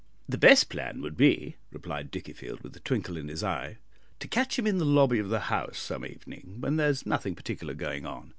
[0.27, 3.77] "The best plan would be," replied Dickiefield, with a twinkle in his eye,
[4.17, 7.35] "to catch him in the lobby of the House some evening when there is nothing
[7.35, 8.29] particular going on.